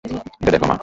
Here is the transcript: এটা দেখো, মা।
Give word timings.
এটা 0.39 0.51
দেখো, 0.51 0.65
মা। 0.65 0.75